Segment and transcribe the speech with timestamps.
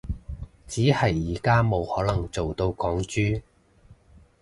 [0.65, 3.43] 只係而家冇可能做到港豬